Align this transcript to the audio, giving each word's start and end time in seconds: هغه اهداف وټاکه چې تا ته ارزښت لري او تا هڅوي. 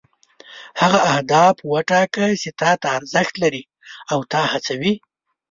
هغه 0.81 0.99
اهداف 1.13 1.55
وټاکه 1.71 2.25
چې 2.41 2.49
تا 2.61 2.71
ته 2.81 2.87
ارزښت 2.97 3.33
لري 3.43 3.63
او 4.11 4.19
تا 4.31 4.41
هڅوي. 4.51 4.93